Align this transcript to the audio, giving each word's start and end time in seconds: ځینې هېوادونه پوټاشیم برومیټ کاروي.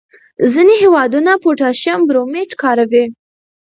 ځینې 0.53 0.75
هېوادونه 0.83 1.31
پوټاشیم 1.43 1.99
برومیټ 2.09 2.51
کاروي. 2.61 3.05